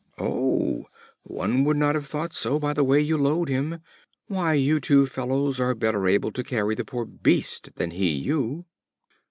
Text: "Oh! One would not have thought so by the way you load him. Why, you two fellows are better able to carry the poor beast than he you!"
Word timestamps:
"Oh! 0.17 0.85
One 1.21 1.63
would 1.63 1.77
not 1.77 1.93
have 1.93 2.07
thought 2.07 2.33
so 2.33 2.57
by 2.57 2.73
the 2.73 2.83
way 2.83 2.99
you 2.99 3.19
load 3.19 3.49
him. 3.49 3.81
Why, 4.25 4.55
you 4.55 4.79
two 4.79 5.05
fellows 5.05 5.59
are 5.59 5.75
better 5.75 6.07
able 6.07 6.31
to 6.31 6.43
carry 6.43 6.73
the 6.73 6.83
poor 6.83 7.05
beast 7.05 7.75
than 7.75 7.91
he 7.91 8.09
you!" 8.09 8.65